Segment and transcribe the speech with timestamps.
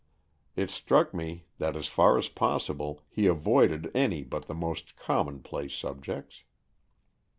[0.55, 5.75] It struck me that as far as possible he avoided any but the most commonplace
[5.75, 6.41] subjects.